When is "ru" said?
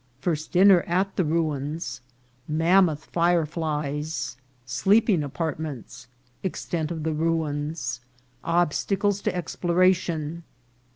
1.23-1.53